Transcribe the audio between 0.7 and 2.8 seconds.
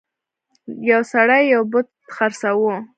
یو سړي یو بت خرڅاوه.